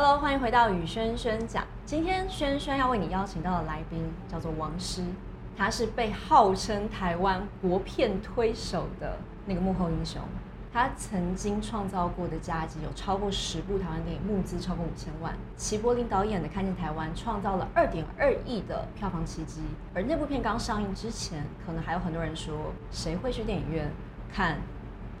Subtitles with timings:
[0.00, 1.64] Hello，欢迎回到雨轩轩讲。
[1.84, 5.02] 今天轩轩要为你邀请到的来宾叫做王师，
[5.56, 10.22] 他是被号称台湾国片推手的那个幕后英雄。
[10.72, 15.34] 他曾经创造过的佳绩有超过十部台湾电影，募资超过五千万。
[15.56, 19.62] 齐柏林导演的《看见台湾》创造了二点二亿的票房奇迹。
[19.92, 23.90] 而那部片刚上映之前，可能还有很多人说，谁会去电影院
[24.32, 24.58] 看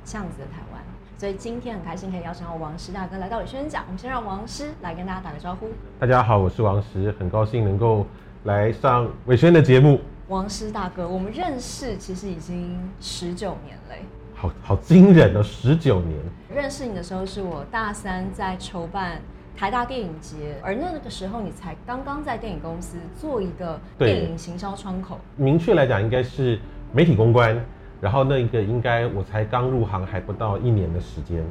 [0.04, 0.80] 这样子的台湾？
[1.18, 3.82] 所以今天很开心可以邀请到王石大哥来到与轩轩讲。
[3.88, 5.66] 我们先让王石来跟大家打个招呼。
[5.98, 8.06] 大家好，我是王石，很高兴能够
[8.44, 9.98] 来上伟轩的节目。
[10.28, 14.04] 王石大哥，我们认识其实已经十九年嘞。
[14.32, 16.16] 好好惊人哦，十九年。
[16.54, 19.20] 认识你的时候是我大三在筹办
[19.56, 25.18] 台大电影节，而那个时候你才刚刚在电影公司做一个电影行销窗口。
[25.34, 26.60] 明确来讲，应该是
[26.92, 27.60] 媒体公关，
[28.00, 31.44] 然后那一个应该我才刚入行，还不到一年的时间。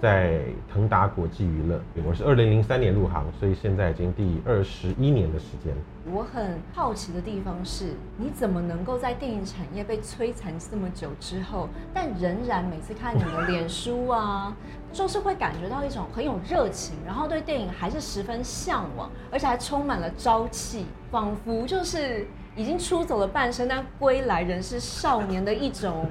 [0.00, 0.42] 在
[0.72, 5.74] 腾达国际娱乐，我是二零零三年入行，所以现在已经第二十一年的时间。
[6.12, 14.56] 我很好奇的地方是，你怎么能够在电影产业被摧残这么久之后，但仍然每次看你的脸书啊，
[14.94, 22.24] 就是会感觉到一种很有热情，然后对电影还是十分向往，而且还充满了朝气，仿佛就是
[22.58, 26.06] 已经出走了半生，但归来仍是少年的一种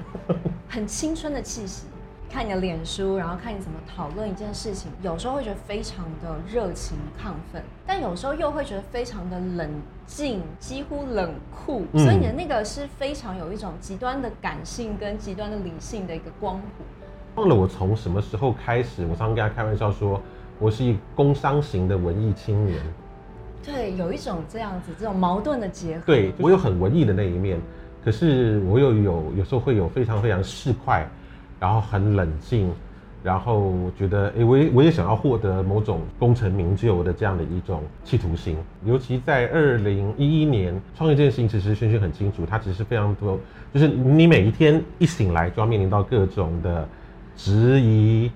[0.66, 1.86] 很青春的气息。
[2.30, 9.70] 看你的脸书，然后看你怎么讨论一件事情，有时候会觉得非常的热情亢奋，但有时候又会觉得非常的冷
[10.06, 11.84] 静，几乎冷酷。
[11.92, 16.84] 所以你的那个是非常有一种极端的感性跟极端的理性的一个光谱。
[17.34, 20.18] 忘了我从什么时候开始，我常常跟他开玩笑说，
[20.58, 22.78] 我是一工商型的文艺青年。
[23.64, 26.02] 对，有一种这样子这种矛盾的结合。
[26.06, 27.58] 对，我有很文艺的那一面，
[28.04, 31.04] 可是我又有有时候会有非常非常市侩。
[31.60, 32.72] 然后很冷静，
[33.20, 38.56] 然后觉得，哎，我也我也想要获得某种功成名就的这样的一种企图心。
[38.84, 43.36] 尤其在二零一一年创业这件事情，其实轩轩很清楚，它其实非常多，
[43.74, 46.86] 就是你每一天一醒来就要面临到各种的
[47.34, 48.30] 质疑、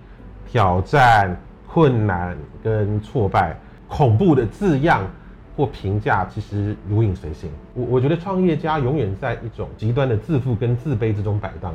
[0.50, 3.56] 挑战、困难跟挫败，
[3.94, 5.06] 恐怖的字样
[5.54, 7.50] 或评价其实如影随形。
[7.74, 11.74] 我我觉得创业家永远在一种极端的自负跟自卑之中摆荡。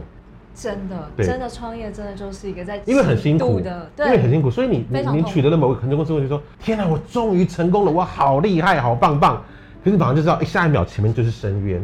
[0.56, 9.36] 真的，真的创业真的就是一个在因为很辛苦的，对，因为很辛苦，所以你你你取得了某个成功之后，就说天哪，我终于成功了，我好厉害，好棒棒。
[9.84, 11.80] 可是你马上就知道，下一秒前面就是深渊。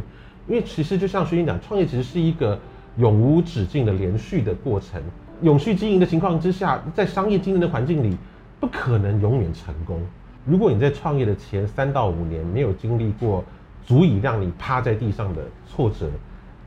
[0.47, 2.59] 因为其实就像轩轩讲，创业其实是一个
[2.97, 4.99] 永无止境的连续的过程。
[5.43, 8.17] 永续经营的情况之下，在商业经营的环境里，
[8.59, 10.01] 不可能永远成功。
[10.45, 13.43] 如果你在创业的前三到五年没有经历过
[13.85, 16.09] 足以让你趴在地上的挫折，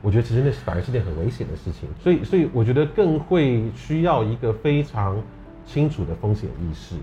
[0.01, 5.21] 我觉得其实那是反而是件很危险的事情，所以所以我觉得更会需要一个非常
[5.65, 6.95] 清楚的风险意识，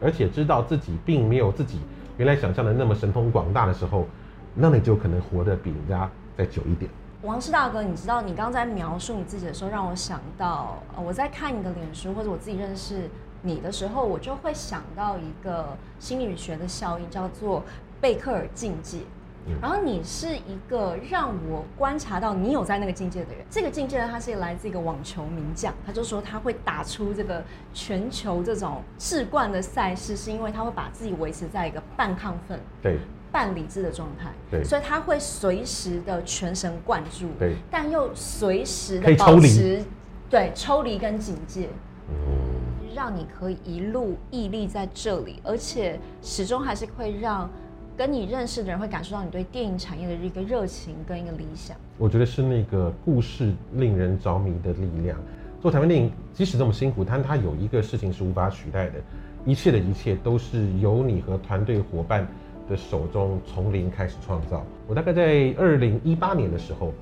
[0.00, 1.80] 而且知道自己并没有自己
[2.18, 4.06] 原来想象的那么神通广大的时候，
[4.54, 6.90] 那你就可能活得比人家再久一点。
[7.22, 13.08] 王师大哥，你知道你刚才描述你自己的时候，让我想到，我在看你的脸书或者我自己认识
[13.42, 17.62] 你的时候，我就会想到一个心理学的效应，叫做
[18.00, 19.00] 贝克尔境界。
[19.60, 23.44] 然后你是一个让我观察到你有在那个境界的人。
[23.50, 27.42] 这个境界呢，它是来自一个网球名将，他就说他会打出这个
[27.74, 32.98] 全球这种至冠的赛事，是因为他会把自己维持在一个半亢奋、对
[33.32, 39.82] 半理智的状态，对，所以他会随时的全神贯注，对，但又随时的保持
[40.30, 41.68] 对抽离跟警戒，
[42.08, 42.14] 嗯，
[42.94, 47.48] 让你可以一路屹立在这里，而且始终还是会让。
[47.94, 51.76] 跟你认识的人会感受到你对电影产业的一个热情跟一个理想。
[51.98, 55.20] 我觉得是那个故事令人着迷的力量。
[55.60, 58.94] 做台湾电影即使这么辛苦，但它有一个事情是无法取代的，
[59.44, 62.26] 一切的一切都是由你和团队伙伴
[62.66, 64.64] 的手中从零开始创造。
[64.88, 66.94] 我大概在二零一八年的时候，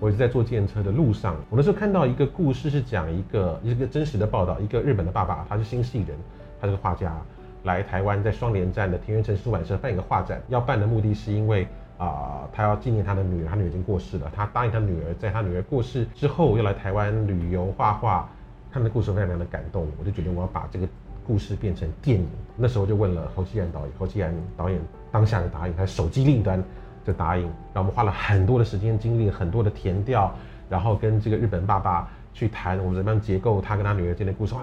[0.00, 6.16] 我一直在坐电车的路上，我那时候看到一个故事，是讲一个一个真实的报道，一个日本的爸爸，他是新潟人，
[6.60, 7.16] 他是个画家。
[7.64, 11.66] 来台湾，在双连站的田园城出版社办一个画展，要办的目的是因为
[11.98, 18.28] 啊、他要纪念他的女儿，他女儿已经过世了，他答应他女儿，在他女儿过世之后要来台湾旅游画画，
[18.70, 20.86] 他的故事非常非常的感动，我就决定我要把这个
[21.26, 22.28] 故事变成电影。
[22.56, 24.80] 那时候就问了侯基然导演，侯基然导演
[25.10, 26.62] 当下的答应，他手机另一端
[27.04, 30.34] 就答应，然后我们花了很多的时间精力，很多的填调，
[30.68, 32.08] 然后跟这个日本爸爸。
[32.34, 34.54] 去谈我们怎么样结构他跟他女儿之间的故事，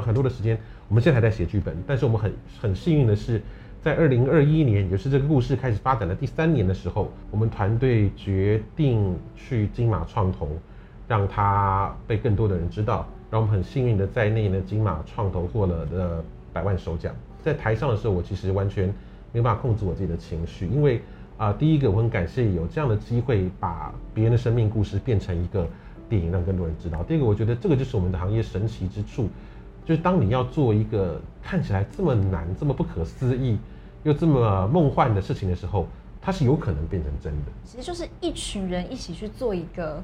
[0.00, 0.58] 很多的时间，
[0.88, 1.76] 我们现在还在写剧本。
[1.86, 3.42] 但是我们很很幸运的是，
[3.82, 10.48] 在二零二一年，也是这个故事开始发展的第三年的时候，我们团队决定去金马创投，
[11.06, 13.06] 让他被更多的人知道。
[13.30, 16.24] 让我们很幸运的在那年的金马创投获了的
[16.54, 17.14] 百万首奖。
[17.42, 18.86] 在台上的时候，我其实完全
[19.32, 21.02] 没有办法控制我自己的情绪，因为
[21.38, 25.66] 啊、呃，第一个我很感谢有这样的机会，把别人的生命故事变成一个
[26.08, 27.00] 电影，让更多人知道。
[27.04, 29.28] 第二个，我觉得这个就是我们的行业神奇之处，
[29.86, 33.56] 就是当你要做一个看起来这么难、这么不可思议
[34.02, 35.86] 又这么梦幻的事情的时候，
[36.20, 37.52] 它是有可能变成真的。
[37.64, 40.02] 其实就是一群人一起去做一个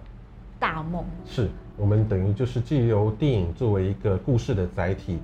[0.61, 1.05] 大梦。
[1.27, 5.19] 是我们等于就是借由电影作为一个故事的载体，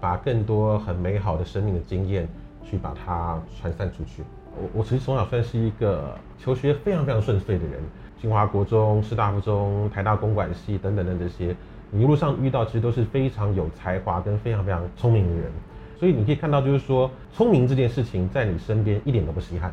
[0.00, 2.28] 把更多很美好的生命的经验
[2.64, 4.22] 去把它传散出去。
[4.58, 7.80] 我我其实从小算是一个求学非常非常顺遂的人，
[8.20, 11.54] 清华国中、师大附中、台大公管系等等的这些，
[11.90, 15.50] 你一路上遇到其实都是非常有才华跟非常非常聪明的人，
[15.98, 19.72] 所以你可以看到，就是说聪明这件事情在你身边一点都不稀罕。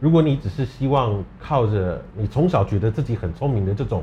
[0.00, 4.02] 如果你只是希望靠着你从小觉得自己很聪明的这种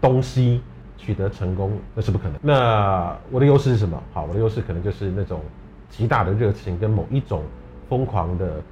[0.00, 0.60] 东西
[0.96, 2.34] 取得成功，那是不可能。
[2.40, 4.00] 那我的优势是什么？
[4.12, 5.40] 好，我的优势可能就是那种
[5.90, 7.42] 极大的热情跟某一种
[7.88, 8.62] 疯狂的。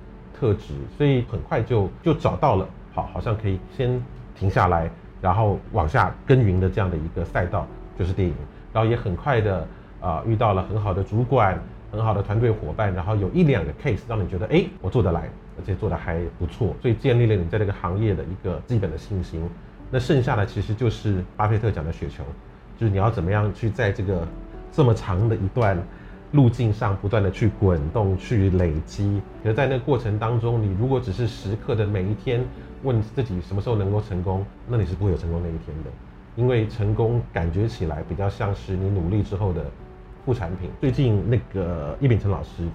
[0.42, 4.02] 特质，所以很快就就找到了，好，好像可以先
[4.34, 4.90] 停下来，
[5.20, 7.64] 然后往下耕耘的这样的一个赛道，
[7.96, 8.34] 就是电影。
[8.72, 9.64] 然后也很快的
[10.00, 11.56] 啊、遇到了很好的主管，
[11.92, 19.48] 很好的团队伙伴，然后有一两个 case 让你觉得，哎，我做得来，而且做得还不错，所以建立了你在这个行业的一个基本的信心。
[19.92, 22.24] 那剩下的其实就是巴菲特讲的雪球，
[22.76, 24.26] 就是你要怎么样去在这个
[24.72, 25.80] 这么长的一段。
[26.32, 32.44] 路径上不断的去滚动、去累积，而在那个过程当中，你如果只是时刻的每一天
[32.82, 35.90] 问自己什么时候能够成功，那你是不会有成功那一天的。
[36.34, 39.64] 因为成功感觉起来比较像是你努力之后的
[40.25, 40.70] 副产品。
[40.81, 42.67] 最近那个叶秉成老师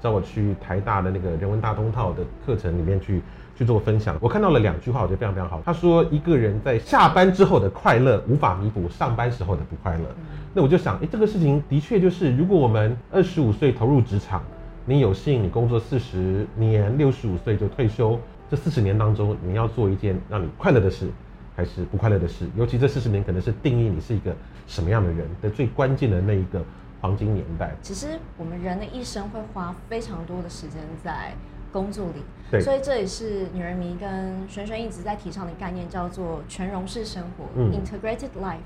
[0.00, 3.20] 叫我去台大的那个人文大通套的课程里面去。
[3.56, 5.60] 去做分享，我看到了两句话，我觉得非常非常好。
[5.66, 10.04] 他说，一个人在下班之后的快乐无法弥补上班时候的不快乐。
[10.52, 14.42] 那我就想，诶，这个事情的确就是，如果我们二十五岁投入职场，
[14.84, 18.18] 你有幸你工作四十年，六十五岁就退休，
[18.50, 21.08] 这四十年当中，你要做一件让你快乐的事，
[21.54, 22.46] 还是不快乐的事？
[22.56, 24.34] 尤其这四十年可能是定义你是一个
[24.66, 26.62] 什么样的人的最关键的那一个
[27.00, 27.74] 黄金年代。
[27.80, 31.32] 其实我们人的一生会花非常多的时间在。
[31.72, 38.56] 工作里，所以这也是女人迷跟璇璇一直在提倡的概念，叫做全容式生活、嗯、（integrated life）。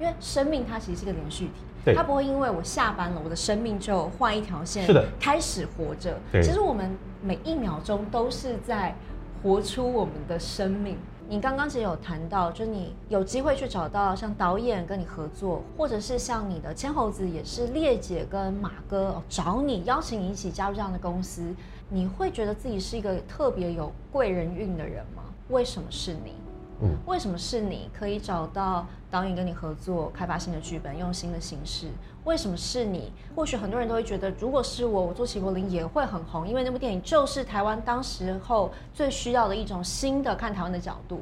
[0.00, 1.46] 因为生命它其实是一个连续
[1.84, 6.18] 体，它不会因为我下班了，我的生命就换一条线，是的，开始活着。
[6.32, 6.90] 对其实我们
[7.22, 8.94] 每一秒钟都是在
[9.42, 10.96] 活出我们的生命。
[11.26, 21.42] 你刚刚其实有谈到，就你有机会去找到像导演跟你合作，或者是像你的千猴子也是烈姐跟马哥找你邀请你一起加入这样的公司，
[21.88, 25.22] 你会觉得自己是一个特别有贵人运的人吗？
[25.48, 26.34] 为什么是你？
[26.82, 31.86] 嗯，为什么是你可以找到导演跟你合作，开发新的剧本，用新的形式？
[32.24, 33.12] 为什么是你？
[33.34, 41.20] 或许很多人都会觉得，如果是我，我做齐柏林也会很红，因为那部电影就是台湾当时候最需要的一种新的看台湾的角度。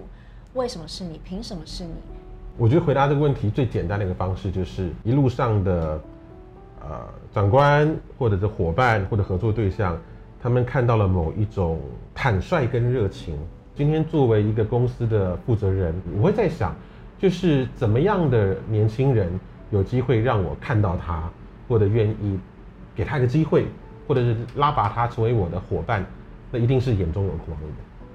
[0.55, 1.21] 为什么是你？
[1.25, 1.91] 凭什么是你？
[2.57, 6.01] 我觉得回答这个问题最简单的一个方式，就是一路上的
[6.81, 7.01] 呃
[7.35, 9.99] 长官或者是伙伴或者合作对象，
[10.41, 11.81] 他们看到了某一种
[12.15, 13.39] 坦率跟热情。
[13.75, 16.77] 今天作为一个公司的负责人，我会在想，
[17.19, 19.29] 就是怎么样的年轻人
[19.71, 21.31] 有机会让我看到他，
[21.67, 22.39] 或者愿意
[22.95, 23.67] 给他一个机会，
[24.07, 26.05] 或者是拉拔他成为我的伙伴，
[26.51, 27.67] 那一定是眼中有光的。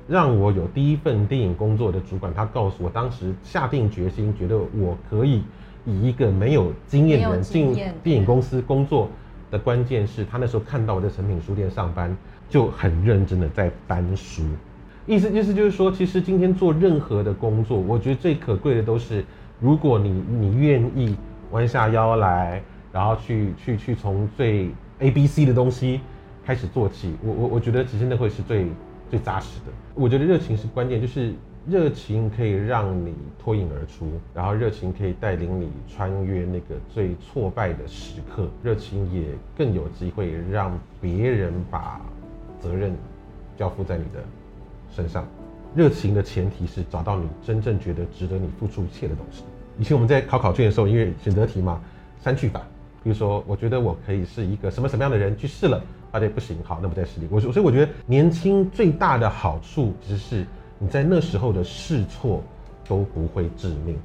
[0.08, 5.42] 让我有第一份电影工作的主管，他告诉我，当时下定决心，觉得我可以
[5.86, 9.10] 以一个没有经验的人进电影公司工作
[9.50, 12.16] 的关键是他那时候看到我在诚品书店上班，
[12.48, 14.44] 就很认真的在搬书。
[15.08, 19.24] 意思意思就是说，其实今天做任何的工作，我觉得最可贵的都是，
[19.62, 21.16] 如果你你愿意
[21.52, 22.62] 弯下腰来，
[22.92, 26.02] 然后去去去从最 A B C 的东西
[26.44, 28.68] 开始做起，我我我觉得其实那会是最
[29.10, 29.72] 最扎实的。
[29.96, 31.34] 我觉得热情是关键，就是
[31.66, 39.24] 热情可以让你脱颖而出，然后热情可以带领你穿越那个最挫败的时刻，热情也
[39.58, 42.02] 更有机会让别人把
[42.60, 42.94] 责任
[43.56, 44.22] 交付在你的。
[44.90, 45.28] 身上，
[45.76, 49.44] 热情的前提是找到你真正觉得值得你付出一切的东西。
[49.78, 51.80] 以前我们在考考卷的时候，因为选择题嘛，
[52.24, 52.62] 删去法，
[53.04, 55.80] 比如说，我觉得我可以是一个什么什么样的人去试了，
[56.12, 57.22] 发现不行，好，那不再试。
[57.30, 60.46] 我所以我觉得年轻最大的好处其实是
[60.80, 62.44] 你在那时候的试错
[62.88, 63.96] 都不会致命，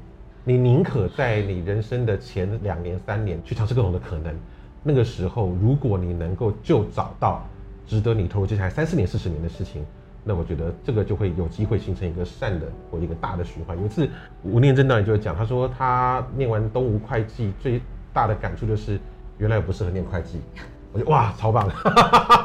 [0.44, 4.34] 你宁可在你人生的前两年三年去尝试各种的可能。
[4.82, 7.46] 那个时候，如果你能够就找到
[7.86, 9.84] 值得你投入接下来三四年、四十年的事情。
[10.24, 13.78] 那我觉得这个就会有机会形成一个善的或一个大的循环。
[13.78, 14.08] 有一次
[14.42, 17.80] 吴念真导演就会讲，他说他念完东吴会计最
[18.12, 19.00] 大的感触就是，
[19.38, 20.40] 原来我不适合念会计，
[20.92, 21.68] 我觉得哇，超棒！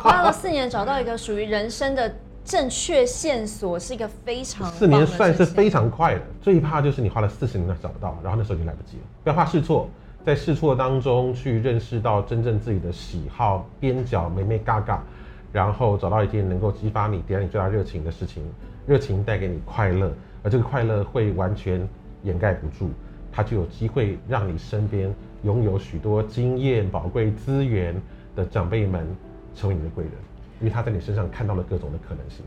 [0.02, 6.22] 花了四年找到一个属于人生的正确线索，是一个非常四年算是非常快的。
[6.42, 9.04] 最怕就是你花了四十年都找不到，然后那时候已经来不及了。
[9.24, 9.90] 不要怕试错，
[10.26, 15.04] 在试错当中去认识到真正自己的喜好、边角、眉眉嘎嘎，
[15.52, 18.44] 然后找到一件能够激发你、点燃你最大热情的事情，
[18.86, 20.14] 热情带给你快乐，
[20.44, 21.88] 而这个快乐会完全
[22.24, 22.90] 掩盖不住，
[23.32, 25.14] 它就有机会让你身边
[25.44, 27.96] 拥有许多经验、宝贵资源
[28.36, 29.08] 的长辈们
[29.56, 30.14] 成为你的贵人，
[30.60, 32.46] 因为他在你身上看到了各种的可能性。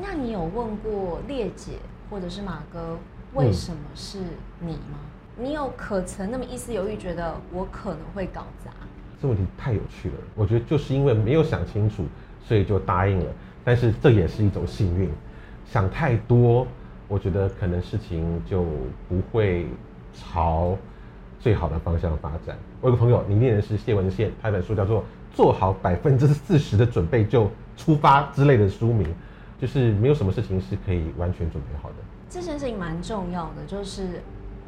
[0.00, 1.72] 那你有问过列姐
[2.08, 2.96] 或者是马哥，
[3.34, 4.18] 为什么是
[4.60, 4.98] 你吗？
[5.38, 8.70] 嗯、你有可曾那么一丝犹豫，觉得我可能会搞砸？
[9.20, 10.14] 这问题太有趣了。
[10.34, 12.04] 我觉得就是因为没有想清楚，
[12.44, 13.26] 所以就答应了。
[13.62, 15.10] 但是这也是一种幸运。
[15.66, 16.66] 想太多，
[17.08, 18.64] 我觉得可能事情就
[19.08, 19.66] 不会
[20.14, 20.76] 朝
[21.38, 22.58] 最好的方向发展。
[22.80, 25.00] 我有个朋友，你念的是谢文宪，他有本书叫做
[25.32, 29.06] 《做好百分之四十的准备就出发》之类的书名，
[29.60, 31.96] 就是没有什么事情是可以完全准备好的。
[32.28, 34.20] 这件事情蛮重要的，就是。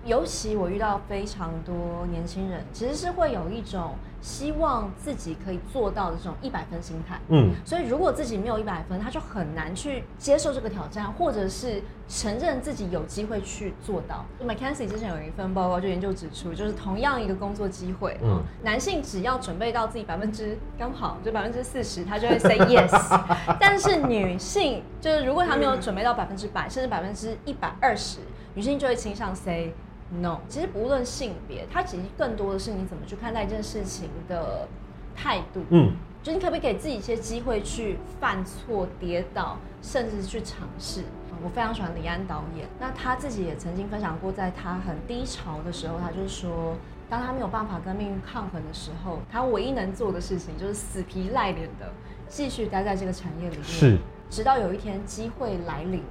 [0.04, 7.20] 尤其我遇到非常多年轻人，其实是会有一种希望自己可以做到的这种一百分心态。
[7.28, 14.24] 嗯，所以如果自己没有一百分，他就很难去接受这个挑战，或者是承认自己有机会去做到。
[14.44, 23.20] McKinsey 之前有一份报告就研究指出，就是同样一个工作机会，嗯，男性只要准备到自己百分之刚好就百分之四十，他就会 say yes。
[23.60, 28.18] 但是女性就是如果他没有准备到百分之百，甚至百分之一百二十，
[28.54, 29.72] 女性就会倾向 say。
[30.20, 34.68] No，其实不论性别，它其实更多的是你怎么去看待一件事情的
[35.16, 35.64] 态度。
[35.70, 35.92] 嗯，
[36.22, 41.02] 就你可不可以给自己一些机会去犯错、跌倒，甚至去尝试？
[41.42, 46.76] 我非常喜欢李安导演，那他自己也曾经分享过，在他很低潮的时候，他就说，
[47.08, 51.90] 当他没有办法跟命运抗衡的时候，他唯一能做的事情就是死皮赖脸的
[52.28, 56.04] 继续待在这个产业里面，是，直到有一天机会来临，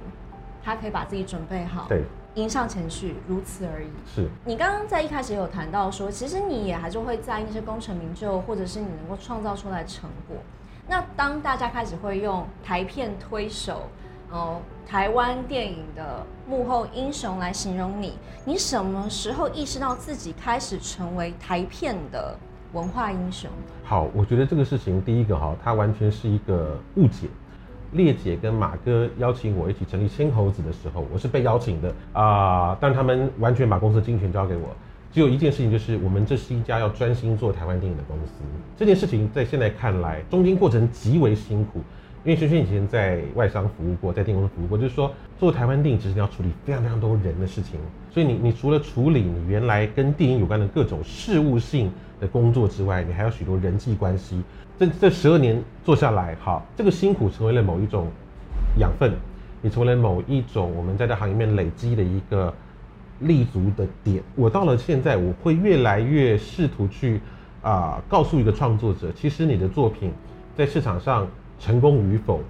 [0.62, 1.86] 他可以把自己准备好。
[1.88, 2.02] 对。
[2.34, 3.88] 迎上前去，如此而已。
[4.06, 10.36] 是你刚刚在一开始有谈到说，其实你也还是会在意那些功成名就，或者是你能够创造出来的成果。
[10.88, 13.82] 那当大家开始会用台片推手，
[14.30, 22.36] 呃，台湾电影的幕后英雄来形容你，你什么时候意识到自己开始成为台片的
[22.72, 23.50] 文化英雄？
[23.84, 27.28] 好，我觉得这个事情，第一个哈，它完全是一个误解。
[27.92, 31.94] 列姐跟马哥邀请我一起成立千猴子的时候，我是被邀请的。
[32.12, 34.68] 啊、但他们完全把公司的经营权交给我，
[35.12, 38.32] 只有一件事情，就是我们这是一家要专心做台湾电影的公司。
[38.76, 41.80] 这件事情在现在看来，中间过程极为辛苦，
[42.24, 47.80] 因为轩轩以前在外商服务过，在电影公司服务过，就是说做台湾电影其实你要处理非常非常多人的事情，
[48.12, 54.40] 所以你你除了处理你原来跟电影有关的各种事务性的工作之外，你还有许多人际关系。
[54.78, 58.06] 这这十二年做下来，好，这个辛苦成为了某一种
[58.78, 59.12] 养分，
[59.60, 62.54] 也成为了某一种我们在这行业里面累积的一个
[63.18, 64.22] 立足的点。
[64.36, 67.20] 我到了现在，我会越来越试图去
[67.62, 70.12] 啊、告诉一个创作者，其实你的作品
[70.56, 71.26] 在市场上
[71.62, 72.40] 成功与否，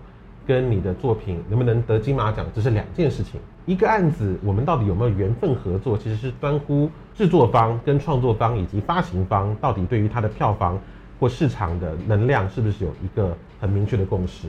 [0.46, 3.38] 跟你的作品能不能得金马奖，这是两件事情。
[3.66, 10.80] 一个案子，我们到底有没有缘分合作，其实是关乎制作方跟创作方以及发行方到底对于它的票房。
[11.20, 14.48] 或市场的能量是不是有一个很明确的共识？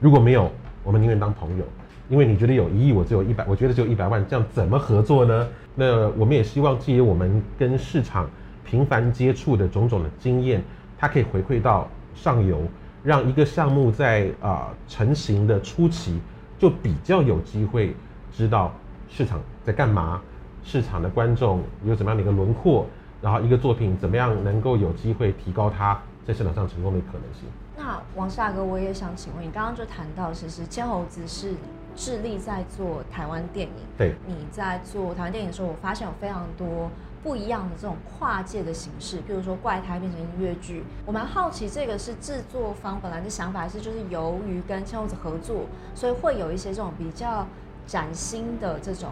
[0.00, 0.50] 如果没有，
[0.84, 1.64] 我们宁愿当朋友，
[2.10, 5.48] 因为你觉得有一亿，我只有一百，我觉得只有一百万，这样怎么合作呢？
[5.74, 8.28] 那我们也希望借我们跟市场
[8.66, 10.62] 频繁接触的种种的经验，
[10.98, 12.60] 它可以回馈到上游，
[13.02, 16.20] 让一个项目在啊、呃、成型的初期
[16.58, 17.94] 就比较有机会
[18.32, 18.72] 知道
[19.08, 20.20] 市场在干嘛，
[20.62, 22.86] 市场的观众有怎么样的一个轮廓，
[23.20, 26.00] 然后一个作品怎么样能够有机会提高它。
[26.26, 27.48] 在市场上成功的可能性。
[27.76, 31.54] 那王夏哥，我也想请问你，刚刚就谈到，其实千猴子是
[31.96, 33.74] 致力在做台湾电影。
[33.96, 34.14] 对。
[34.28, 36.90] 你在做台湾电影的时候，我发现有非常多
[37.22, 40.82] 不一样的这种跨界的形式，比如说怪胎变成音乐剧。
[41.04, 47.46] 我蛮好奇，这个是制作方本来的想法，是就是由于跟千猴子合作，所以会有一些这种比较
[47.86, 49.10] 崭新的这种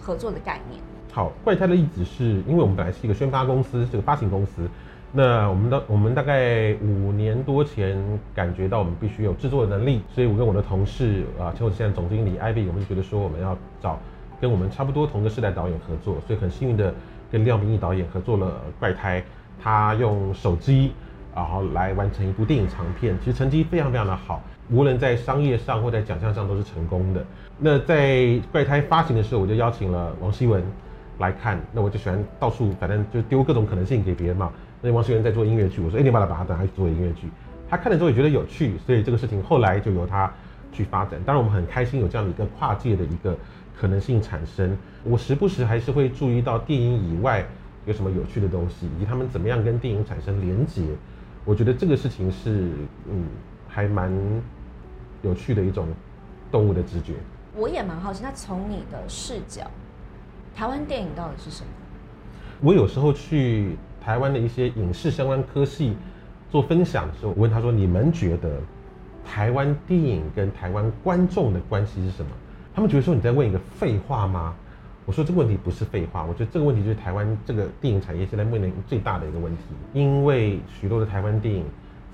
[0.00, 0.80] 合作的概念？
[1.12, 4.68] 好，怪胎的意思是因为我们本来是一个宣发公司，这个发行公司。
[5.12, 8.00] 那我们的我们大概五年多前
[8.32, 13.98] 感觉到我们必须有制作的能力，所以我跟我的同事啊，千猴子现在总经理 Ivy，我们就觉得说我们要找
[14.40, 16.94] 跟我们差不多同个世代导演合作，所以很幸运的
[17.30, 18.46] 跟廖明义导演合作了
[18.80, 19.20] 《怪胎》，
[19.62, 20.92] 他用手机
[21.34, 27.24] 然后来完成一部电影长片，其实成绩非常非常的好，无论在商业上或在奖项上都是成功的。
[27.58, 28.16] 那在
[28.50, 30.62] 《怪胎》发行的时候，我就邀请了王希文
[31.18, 34.50] 来看，那我就喜欢到处反正就丢各种可能性给别人嘛。
[34.82, 37.28] 那王希文在做音乐剧，我说哎，你把他把他拿去做音乐剧。
[37.68, 40.32] 他看了之后也觉得有趣，所以这个事情后来就由他
[40.72, 41.20] 去发展。
[41.24, 43.36] 当然，我们很开心有这样的一个跨界的一个
[43.78, 44.76] 可能性产生。
[45.02, 47.46] 我时不时还是会注意到电影以外
[47.86, 50.82] 有什么有趣的东西，以及他们怎么样跟电影产生连结。
[51.44, 52.68] 我觉得这个事情是
[53.10, 53.24] 嗯，
[53.66, 54.12] 还蛮
[55.22, 55.88] 有趣的一种
[56.52, 57.14] 动物的直觉。
[57.56, 59.62] 我也蛮好奇，那从你的视角，
[60.54, 61.68] 台湾电影到底是什么？
[62.60, 65.96] 我有时候去台湾的一些影视相关科系
[66.50, 68.60] 做分享的时候，我问他说：“你们觉得
[69.24, 72.30] 台湾电影跟台湾观众的关系是什么？”
[72.74, 74.54] 他们觉得说你在问一个废话吗？
[75.10, 79.62] 我说这个问题不是废话，我觉得这个问题就是台湾这个电影产业现在面临最大的一个问题，
[79.92, 81.64] 因为许多的台湾电影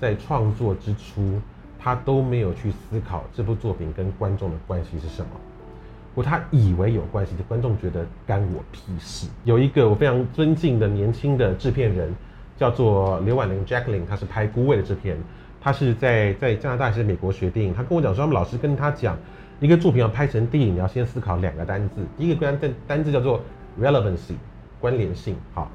[0.01, 1.39] 在创作之初。
[1.79, 5.29] 他都没有去思考这部作品跟观众的关系是什么，
[6.15, 9.27] 或他以为有关系，的观众觉得干我屁事。
[9.43, 12.13] 有一个我非常尊敬的年轻的制片人，
[12.57, 15.15] 叫做刘婉玲 Jacqueline，他是拍《孤味》的制片，
[15.61, 17.73] 他是在在加拿大还是美国学电影。
[17.73, 19.15] 他跟我讲说，他们老师跟他讲，
[19.59, 23.41] 一个作品要拍成电影，你要先思考两个单字，第一个单单单字叫做
[23.81, 24.35] relevancy，
[24.79, 25.69] 关联性，好。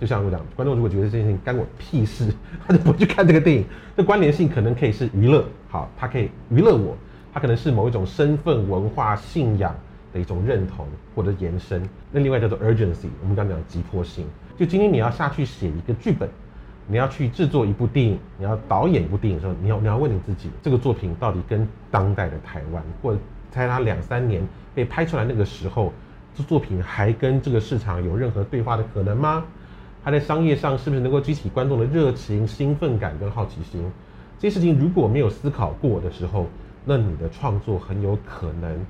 [0.00, 2.28] 就像我讲，观众如果觉得这件事情干我屁事，
[2.66, 3.64] 他就不去看这个电影。
[3.96, 6.96] 这关联性可能可以是娱乐，好，他可以娱乐我；
[7.32, 9.74] 他可能是某一种身份、文化、信仰
[10.12, 11.88] 的一种认同或者延伸。
[12.10, 14.26] 那另外叫做 urgency，我们刚刚讲急迫性。
[14.58, 16.28] 就今天你要下去写一个剧本，
[16.86, 23.18] 你要去制作一部电影，你要导演一部电影的时候，你要你要问你自己，这个作品到底跟当代的台湾，或者
[23.50, 25.92] 在他两三年被拍出来那个时候，
[26.34, 29.44] 这作品还跟这个市场有任何对话的可能吗？
[30.04, 33.90] 它在商业上是不是能够激起观众的热情、兴奋感跟好奇心？
[34.38, 36.46] 这些事情如果没有思考过的时候，
[36.84, 38.84] 那你的创作很有可能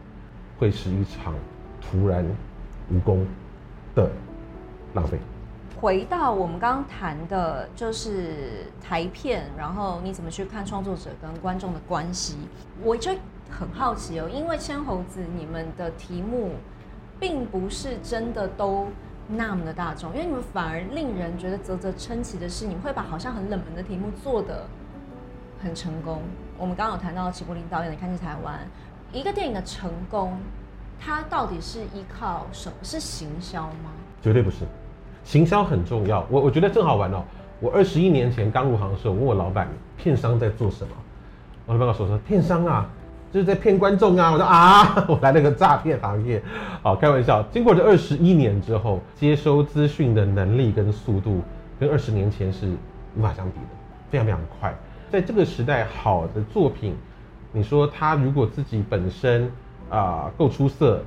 [0.59, 1.33] 会是一场
[1.81, 2.27] 徒然
[2.91, 3.25] 无功
[3.95, 4.11] 的
[4.95, 5.17] 浪费。
[5.85, 12.39] 回到我们刚刚谈的，就是台片，然后你怎么去看创作者跟观众的关系？
[12.83, 13.13] 我就
[13.51, 16.53] 很好奇哦，因为千猴子，你们的题目
[17.21, 18.89] 并不是真的都。
[19.27, 24.67] 那么的大众，因为你们反而令人觉得啧啧称奇的是，你们会把好像很冷门的题目做得
[25.63, 26.21] 很成功。
[26.59, 28.59] 我们刚刚有谈到齐柏林导演的《看见台湾》，
[29.17, 30.39] 一个电影的成功，
[31.01, 32.77] 它到底是依靠什么？
[32.83, 33.93] 是行销吗？
[34.23, 34.67] 绝对不是，
[35.25, 36.25] 行销很重要。
[36.31, 37.25] 我我觉得正好玩哦。
[37.61, 40.91] 我二十一年前刚入行的时候，我问我老板，片商在做什么？
[41.67, 42.89] 我老板告诉我说，片商啊。
[43.33, 44.31] 就是在骗观众啊！
[44.31, 46.41] 我说啊， 我来了个诈骗行业，
[46.83, 47.43] 好开玩笑。
[47.51, 51.43] 经过这二十一年之后，接收资讯的能力跟速度，
[51.81, 52.73] 跟二十年前是
[53.17, 53.67] 无法相比的，
[54.09, 54.73] 非常非常快。
[55.11, 56.95] 在这个时代，好的作品，
[57.51, 59.51] 你说他如果自己本身
[59.91, 61.03] 啊够出色，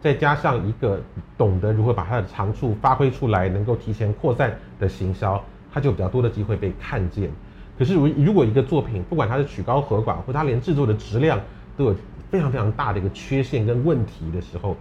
[0.00, 1.00] 再加上一个
[1.36, 7.30] 懂得如何把它的长处发挥出来，能够提前扩散的行销，它就比较多的机会被看见。
[7.78, 11.40] 可是如如果一个作品，不管它是曲高和寡，或它连制作的质量，
[11.76, 11.94] 都有
[12.30, 14.76] 非常非常大的一个缺陷跟问题的时候，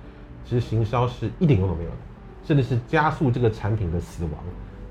[0.45, 1.97] 其实行销是一点用都没有的，
[2.43, 4.33] 甚至是加速这个产品的死亡。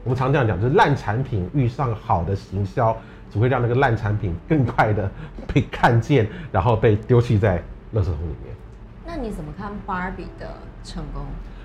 [0.05, 2.97] 我们常这样讲，就是烂产品遇上好的行销，
[3.31, 5.11] 只会让那个烂产品更快的
[5.53, 7.59] 被看见，然后被丢弃在
[7.95, 8.55] 垃圾桶里面。
[9.11, 10.47] 那你怎么看芭比的
[10.85, 11.23] 成功？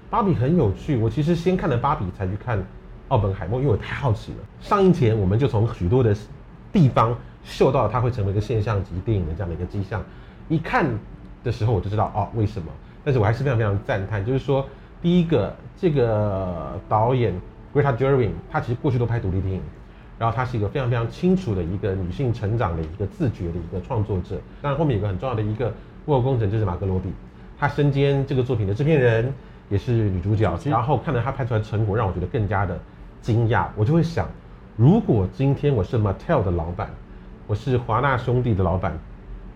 [0.10, 2.58] 芭比很有趣，我其实先看了芭比才去看
[3.10, 4.38] 奥本海默，因为我太好奇了。
[4.62, 6.16] 上映前我们就从许多的
[6.72, 10.02] 地方嗅到它会成为一个现象级电影的这样的一个迹象。
[10.48, 10.90] 一看
[11.44, 12.72] 的时候我就知道哦，为什么，
[13.04, 14.66] 但是我还是非常非常赞叹，就是说
[15.02, 17.34] 第一个这个导演
[17.76, 19.62] Greta Gerwig，他其实过去都拍独立电影，
[20.18, 24.40] 然后他是一个非常非常清楚的一个女性成长的一个自觉的一个创作者。
[24.62, 25.74] 当然后面有个很重要的一个
[26.06, 27.10] 幕后工程就是马格罗比，
[27.64, 29.34] 他身兼这个作品的制片人，
[29.70, 30.54] 也是女主角。
[30.66, 32.78] 然后看到他拍出来的成果，让我觉得更加的
[33.22, 33.68] 惊讶。
[33.78, 34.28] 我就会想，
[34.76, 36.90] 如果今天我是 Mattel 的老板，
[37.48, 39.00] 我是华纳兄弟的老板。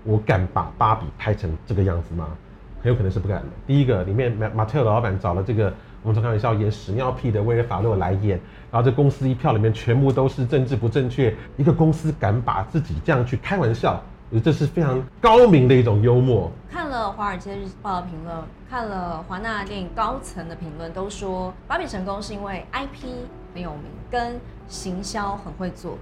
[0.06, 2.30] 我敢把芭比拍成这个样子吗？
[2.82, 3.48] 很有可能是不敢的。
[3.66, 8.40] 第一个，里面马马特尔的老板找了这个，我们说开玩笑演屎尿屁的威尔法洛来演，
[8.72, 11.36] 然后这公司一票里面全部都是政治不正确。
[11.58, 14.02] 一个公司敢把自己这样去开玩笑，
[14.44, 16.52] 这是非常高明的一种幽默。
[16.70, 18.36] 看了《华尔街日报》的评论，
[18.70, 23.08] 看了华纳电影高层的评论，都说芭比成功是因为 IP
[23.54, 25.98] 很有名，跟行销很会做。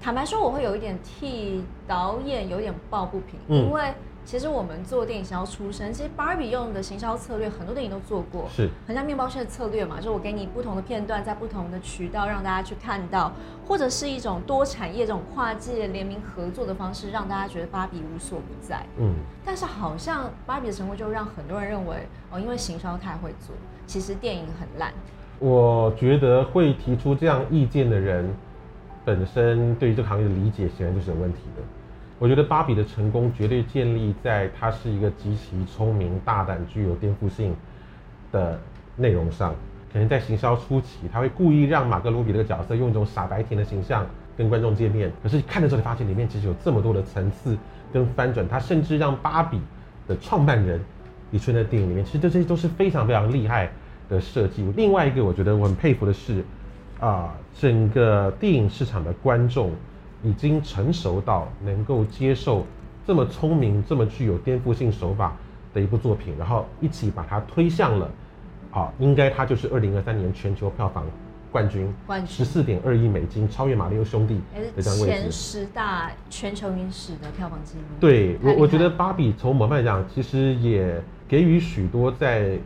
[0.00, 3.94] 坦白说，我会有一点替导演有点抱不平，嗯、因为
[4.26, 13.32] 其实我们做电影行销出身，其实芭比用的行销策略很多电影都做过，是很像面包车的策略嘛，就是我给你不同的片段，在不同的渠道让大家去看到，
[13.64, 18.84] 或者是一种多产业这种跨界联名合作的方式，让大家觉得芭比无所不在。
[18.98, 21.96] 嗯，但是好像芭比的成功就让很多人认为
[22.32, 23.54] 哦，因为行销太会做，
[23.86, 24.92] 其实电影很烂。
[25.38, 28.28] 我觉得会提出这样意见的人。
[29.04, 31.62] 本身对于这个行业的理解显然就是有问题的。
[32.18, 37.54] 我觉得芭比的成功绝对建立在它是一个极其聪明、大胆、具有颠覆性
[38.32, 38.58] 的
[38.96, 39.54] 内容上。
[39.92, 45.10] 可能在行销初期，他会故意让马格鲁比这个角色用一种傻白甜的形象跟观众见面。
[45.22, 47.56] 可是看的时候，你发现里面其实有这么多的层次
[47.92, 48.46] 跟翻转。
[48.48, 49.60] 他甚至让芭比
[50.08, 50.80] 的创办人
[51.30, 52.04] 也出现在电影里面。
[52.04, 53.70] 其实这些都是非常非常厉害
[54.08, 54.70] 的设计。
[54.76, 56.44] 另外一个，我觉得我很佩服的是，
[56.98, 59.70] 啊，整个电影市场的观众。
[60.22, 62.66] 已经成熟到能够接受
[63.06, 65.36] 这么聪明、这么具有颠覆性手法
[65.72, 68.10] 的一部作品，然后一起把它推向了，
[68.72, 71.04] 啊，应该它就是二零二三年全球票房
[71.52, 71.92] 冠军，
[72.26, 74.40] 十四点二亿美金，超越《玛利欧兄弟》
[74.76, 77.84] 的这样位置，前十大全球影史的票房纪录。
[78.00, 82.58] 对我，我觉得芭比从某方面讲，其实也给予许多在。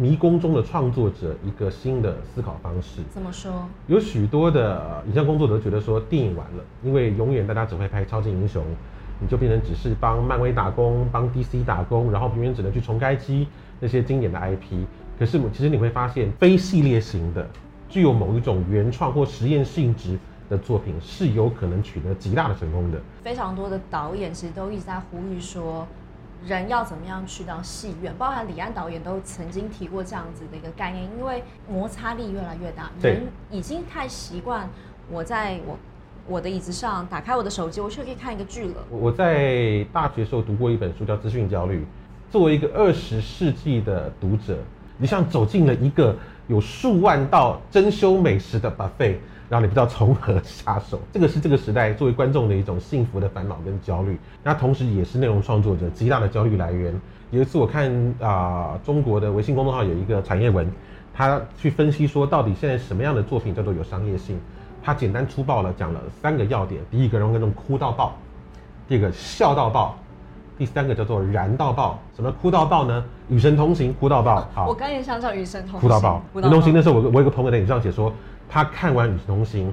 [0.00, 3.00] 迷宫中的创作者一个新的思考方式。
[3.10, 3.68] 怎么说？
[3.88, 8.62] 有许多的影像工作者觉得说，电影完了，因为永远大家只会拍超级英雄，
[9.20, 13.48] 你就变成只是帮漫威打工，帮 DC 打工，然后永远只能去重开机
[13.80, 14.86] 那些经典的 IP。
[15.18, 17.44] 可是，其实你会发现，非系列型的、
[17.88, 20.16] 具有某一种原创或实验性质
[20.48, 23.00] 的作品，是有可能取得极大的成功的。
[23.24, 25.88] 非常多的导演其实都一直在呼吁说。
[26.46, 28.14] 人要怎么样去到戏院？
[28.16, 34.68] 包含李安导演都曾经提过这样子的一个概念，因为摩擦力越来越大，人已经太习惯
[35.10, 35.76] 我在我
[36.26, 38.74] 我的椅子上打开我的手机，我就可以看一个剧了。
[38.90, 41.80] 我在大学时候读过一本书叫《资讯焦虑》，
[42.32, 44.58] 作为一个二十世纪的读者，
[44.96, 46.14] 你像走进了一个
[46.46, 49.16] 有数万道珍馐美食的 buffet。
[49.48, 56.94] 然后你不知道从何下手，这个是这个时代作为观众的一种幸福的烦恼跟焦虑，那同时也是内容创作者极大的焦虑来源。
[57.30, 60.70] 有一次我看啊、中国的微信公众号有一个产业文，
[61.14, 64.38] 他去分析说到底现在什么样的作品叫做有商业性，
[64.82, 68.16] 他简单粗暴的讲了三个要点：第一个让观众哭到爆，
[68.86, 69.98] 第二个笑到爆，
[70.58, 71.98] 第三个叫做燃到爆。
[72.14, 73.04] 什么哭到爆呢？
[73.28, 74.46] 与神同行哭到爆。
[74.52, 76.20] 好，我刚也想叫与神同行哭到爆。
[76.34, 78.12] 与神同行那时候，我我有个朋友在脸上写说。
[78.50, 79.70] 他看完《与神同行》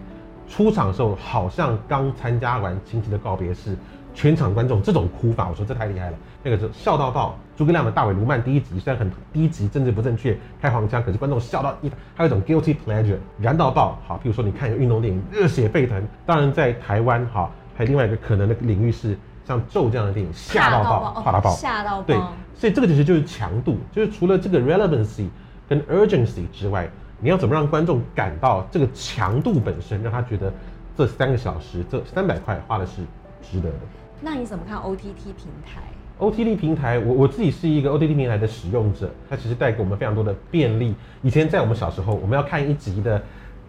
[0.53, 3.73] 出场的时候，好像刚参加完亲戚的告别式，
[4.13, 6.17] 全场观众这种哭法，我说这太厉害了。
[6.43, 13.97] 那个是笑到爆，诸葛亮的大尾卢曼第一集虽然很低级政治不正确，开黄腔，可是观众笑到一，还有一种 guilty pleasure，燃到爆。
[14.05, 16.05] 好，比如说你看一个运动电影，热血沸腾。
[16.25, 22.03] 当然在台湾，哈，还有另外一个可能的领域是像咒这样的电影，吓到爆，怕到爆，吓到爆。
[22.03, 22.17] 对，
[22.55, 25.27] 所以这个其实就是强度，就是除了这个 relevancy
[25.69, 26.89] 跟 urgency 之外。
[27.21, 30.51] 你要怎么让观众感到这个强度本身，让他觉得
[30.97, 33.01] 这三个小时、这三百块花的是
[33.41, 33.75] 值得的？
[34.19, 35.81] 那你怎么看 OTT 平台
[36.19, 40.93] ？OTT 平台，我我自己是一个 OTT 平台的使用者，它其实带给我们非常多的便利。
[41.21, 43.19] 以前在我们小时候，我们要看一集的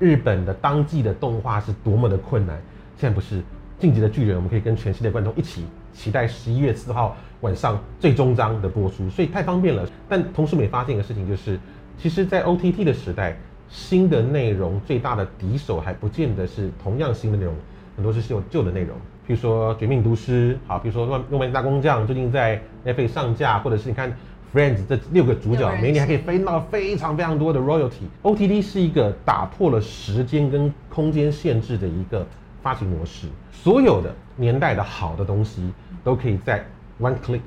[0.01, 2.61] 日本的当季的动画是多么的困难，
[2.99, 3.41] 现在不是
[3.79, 9.87] 《进击的巨人》，我们可以跟全世界观众一起期待十一月四号晚上最终章的播出，所以太方便了。
[10.09, 11.59] 但同时，我们也发现一个事情，就是。
[11.99, 13.35] 其实，在 OTT 的时代，
[13.71, 17.55] 新的内容最大的敌手还不见得是同样新的内容，
[17.97, 18.95] 很多是旧旧的内容。
[19.27, 24.11] 譬如说《绝命毒师》，好，比如说《诺曼底大工匠》最近在 Netflix 上架，或者是你看
[24.55, 28.05] 《Friends》这六个主角，每年还可以分到非常非常多的 royalty。
[28.23, 32.27] OTT 是一个打破了时间跟空间限制的一个
[32.67, 36.65] 发行模式，所有的年代的好的东西都可以在
[37.01, 37.39] one click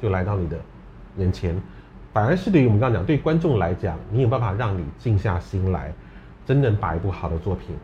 [0.00, 0.56] 就来到你的
[1.16, 1.60] 眼前。
[2.12, 5.92] 反而是对于我们刚刚讲，对观众来讲，你有办法让你静下心来，
[6.46, 7.74] 真正把一部好的作品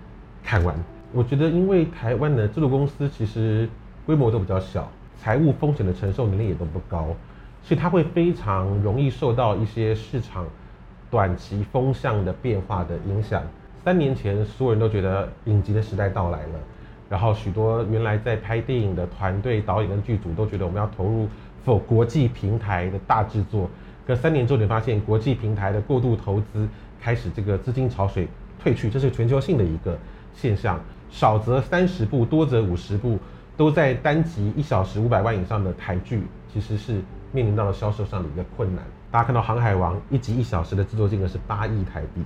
[0.44, 0.77] 看完。
[1.12, 3.68] 我觉得，因为台湾的制作公司其实
[4.07, 7.09] 规模都比较小，财务风险的承受能力也都不高，
[7.64, 10.46] 所以它会非常容易受到一些市场
[11.11, 13.42] 短期风向的变化的影响。
[13.87, 16.59] 三年前，所有人都觉得影集的时代到来了，
[17.09, 21.29] 然后许多原来在拍电影的团队、导演跟剧组都觉得我们要投入
[21.64, 23.70] 否国际平台的大制作。
[24.05, 26.68] 可三年之后，你发现国际平台的过度投资
[27.01, 28.27] 开始，这个资金潮水
[28.59, 29.96] 退去，这是全球性的一个
[30.35, 30.81] 现象。
[31.09, 33.16] 少则三十部，多则五十部，
[33.57, 38.85] 都在单集一小时五百万以上的台剧，其实是面临到了销售上的一个困难。
[39.12, 42.20] 大家看到《航海王》一集一小时的制作金额是八亿台币，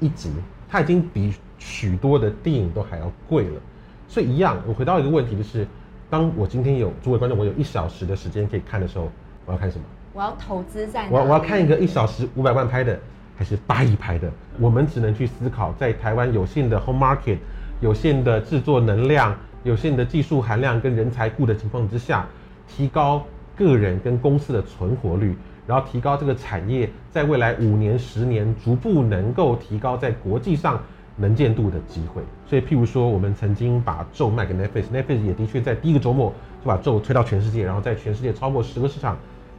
[0.00, 0.30] 一集，
[0.68, 3.60] 它已经比许多的电影都还要贵了。
[4.08, 5.66] 所以一样，我回到一个问题，就是
[6.10, 9.10] 当我今天有诸位观众，我有一小时的时间可以看的时候，
[9.46, 9.84] 我要看什么？
[10.12, 12.96] 我要投资在我我要看一个一小时五百万拍的，
[13.36, 14.30] 还是八亿拍的？
[14.60, 17.38] 我们只能去思考，在台湾有限的 home market、
[17.80, 22.26] 有限的制作能量、有限的技术含量跟人才库的情况之下，
[22.68, 23.24] 提高
[23.56, 30.80] 个人跟公司的存活率，然后提高这个产业在未来五年、十年逐步能够提高在国际上
[31.16, 32.22] 能见度的机会。
[32.46, 39.16] 所以，譬如说，我们曾经把咒卖给 Netflix，Netflix 也的确在第一个周末就把咒推到全世界，然后在全世界超过十个市场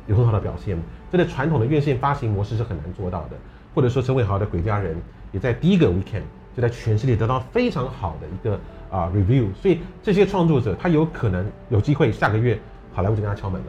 [0.07, 0.77] 有很好的表现。
[1.11, 3.37] 这在传统的院线发行模式是很难做到的。
[3.73, 4.95] 或者说，陈伟豪的《鬼家人》
[5.31, 6.23] 也在第一个 weekend
[6.55, 9.53] 就在全世界得到非常好的一个啊、review。
[9.53, 12.57] 所以，这些创作者他有可能有机会下个月
[12.93, 13.67] 好莱坞就跟他敲门了，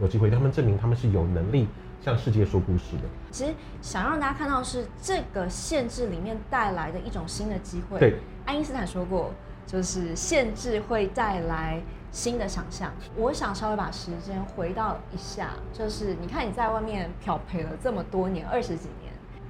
[0.00, 1.68] 有机会他们证明他们是有能力。
[2.04, 7.96] 向世界说故事的，其实想让大家看到是这个限制里面带来的一种新的机会。
[8.00, 9.32] 对，爱因斯坦说过，
[9.68, 12.90] 就是限制会带来新的想象。
[13.14, 19.01] 我想稍微把时间回到一下，就是你看你在外面漂培了这么多年，二十几年。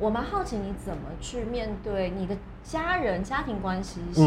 [0.03, 4.21] 我蛮好奇你怎么去面对你的家人、家庭关系，是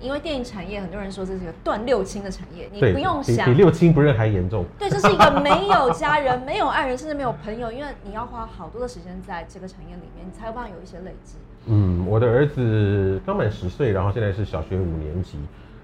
[0.00, 4.64] 因为电影产业很多人说这是一个断六亲的产业，你不用想比，比六亲不认还严重。
[4.76, 11.36] 对，这是一个没有家人、 没有爱人，甚至没有朋友，因为你要花好多的时间在这个产业里面，你才有办法有一些累积。
[11.66, 15.38] 嗯，我的儿子刚满十岁，然后现在是小学五年级。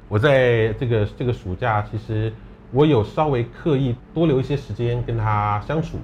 [0.09, 2.33] 我在这个这个暑假，其实
[2.73, 5.99] 我有稍微刻意多留一些时间跟他相处。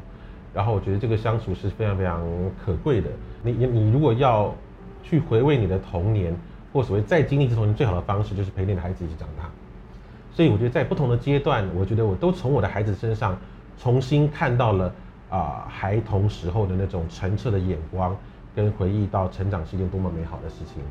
[0.55, 2.23] 然后我觉得这个相处是非常非常
[2.65, 3.09] 可贵的。
[3.43, 4.55] 你你你如果要
[5.03, 6.35] 去回味你的童年，
[6.73, 9.49] 或所谓再经历一次童年，最好的方式就是陪你的孩子一起长大。
[10.33, 13.37] 所以我觉得在不同的阶段，我觉得我都从我的孩子身上
[13.79, 14.93] 重新看到了
[15.29, 18.15] 啊、孩童时候的那种澄澈的眼光，
[18.55, 20.83] 跟回忆到成长是一件多么美好的事情。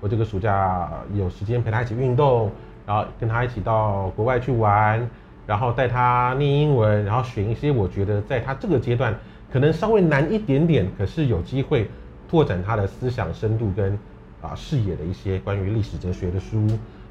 [0.00, 2.50] 我这个暑假有时间陪他一起运动，
[2.86, 5.08] 然后跟他一起到国外去玩。
[5.46, 9.14] 然后带他念英文，然后选一些我觉得在他这个阶段
[9.52, 11.88] 可能稍微难一点点，可是有机会
[12.28, 13.98] 拓展他的思想深度跟
[14.40, 16.66] 啊视野的一些关于历史哲学的书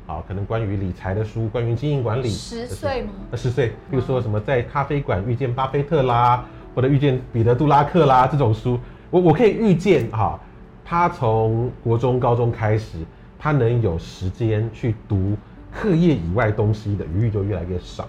[0.07, 2.29] 啊，可能关于理财的书，关于经营管理。
[2.29, 3.09] 十岁吗？
[3.31, 8.79] 呃，十岁，比如说什么在咖啡馆遇见巴菲特啦，或者遇见彼得·杜拉克啦这种书，
[9.11, 10.39] 我我可以预见哈，
[10.83, 12.97] 他从国中、高中开始，
[13.37, 15.35] 他能有时间去读
[15.71, 18.07] 课业以外东西的余裕就越来越少。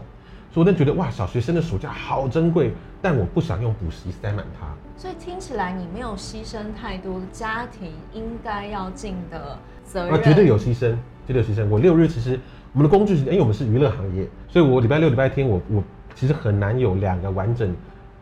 [0.52, 4.66] 所以我都觉得哇，小学生的暑假好珍贵，但我不想用补习塞满它。
[4.96, 10.14] 所以听起来你没有牺牲太多家庭应该要尽的责任。
[10.14, 10.94] 啊，绝对有牺牲，
[11.26, 11.68] 绝对有牺牲。
[11.68, 12.38] 我六日其实
[12.72, 15.82] 我们的工具是，因为我们是娱乐行业，所以我礼拜六、礼拜天我我
[16.14, 17.74] 其实很难有两个完整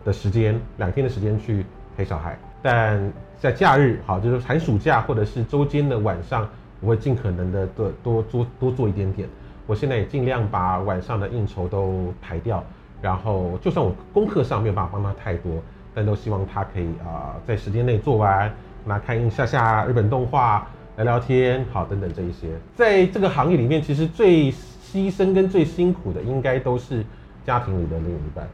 [0.05, 1.65] 的时间，两天的时间去
[1.97, 2.39] 陪小孩。
[2.61, 6.47] 但在假日，好，就是寒暑假或者是周间的晚上，
[6.81, 9.29] 我会尽可能的多多做多做一点点。
[9.69, 12.65] 我现在也尽量把晚上的应酬都排掉，
[13.03, 15.53] 然后就算我功课上没有办法帮他太多，
[15.95, 18.51] 但都希望他可以啊、在时间内做完，
[18.87, 22.49] 那看一下下日本动画，聊聊天，好等等这一些。
[22.75, 27.05] 在这个行业里面，其实最牺牲跟最辛苦的，应该都是
[27.45, 28.49] 家庭里的另一半。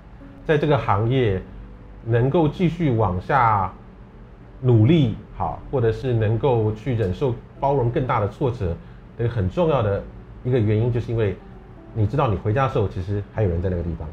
[0.45, 1.41] 在这个行业，
[2.05, 3.73] 能够继续往下
[4.61, 8.77] 努力，好，或者是能够去忍受包容更大的挫折，
[9.17, 10.03] 这个很重要的。
[10.45, 11.37] 一个原因就是因为，
[11.95, 14.07] 你知道你回家的时候，其实还有人在那个地方。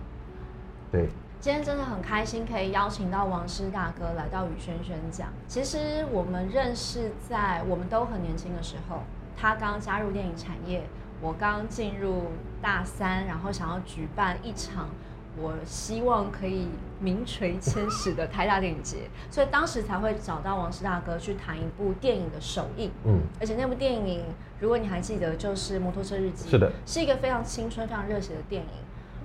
[0.91, 1.07] 对，
[1.39, 5.27] 今天真的很开心，可以邀请到王师大哥来到与轩轩讲。
[5.47, 9.03] 其实我们认识在我们都很年轻的时候，
[9.37, 10.83] 他刚加入电影产业，
[11.21, 14.89] 我刚进入大三，然后想要举办一场。
[15.37, 16.67] 我希望可以
[17.01, 22.91] 名垂千史的台大电影节，所以当时才会找到王石大哥去谈一部电影的首映。
[23.05, 24.23] 嗯，而且那部电影，
[24.59, 26.47] 如果你还记得，就是《摩托车日记》。
[26.51, 28.69] 是的，是一个非常青春、非常热血的电影。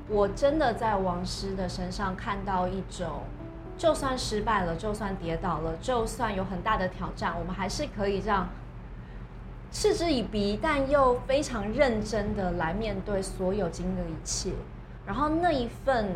[0.08, 3.24] 我真的在王师的身上看到一种，
[3.76, 8.48] 就算失败了，就算跌倒了，就算有很大的挑战，我们还是可以这样
[9.70, 14.52] 嗤之以鼻，但又非常认真的来面对所有经历的一切。
[15.04, 16.08] 然后那一份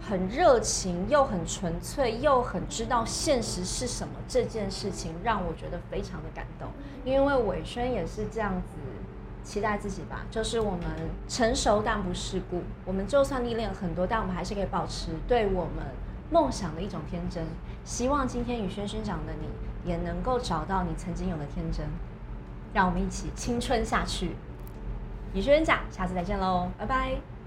[0.00, 6.68] 很热情又很纯粹又很知道现实是什么这件事情，让我觉得非常的感动。
[7.04, 8.78] 因为伟轩也是这样子
[9.42, 10.80] 期待自己吧，就是我们
[11.28, 15.84] 成熟但不世故，我们就算历练很多，但我们还是可以保持对我们
[16.30, 17.44] 梦想的一种天真。
[17.84, 21.86] 希望今天与轩轩讲的你也能够找到你曾经有的天真，
[22.74, 24.36] 让我们一起青春下去。
[25.32, 27.37] 与轩轩讲，下次再见喽，拜拜。